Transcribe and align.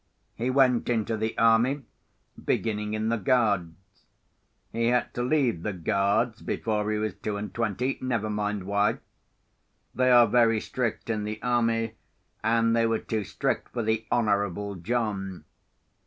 He 0.33 0.49
went 0.49 0.89
into 0.89 1.15
the 1.15 1.37
army, 1.37 1.83
beginning 2.43 2.95
in 2.95 3.09
the 3.09 3.19
Guards. 3.19 3.75
He 4.71 4.87
had 4.87 5.13
to 5.13 5.21
leave 5.21 5.61
the 5.61 5.73
Guards 5.73 6.41
before 6.41 6.89
he 6.91 6.97
was 6.97 7.13
two 7.13 7.37
and 7.37 7.53
twenty—never 7.53 8.27
mind 8.31 8.63
why. 8.63 8.97
They 9.93 10.09
are 10.09 10.25
very 10.25 10.59
strict 10.59 11.11
in 11.11 11.23
the 11.23 11.39
army, 11.43 11.93
and 12.43 12.75
they 12.75 12.87
were 12.87 12.97
too 12.97 13.23
strict 13.23 13.69
for 13.73 13.83
the 13.83 14.07
Honourable 14.11 14.73
John. 14.73 15.45